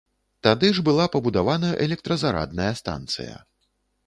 Тады 0.45 0.71
ж 0.77 0.83
была 0.87 1.05
пабудавана 1.15 1.69
электразарадная 1.85 2.73
станцыя. 2.81 3.37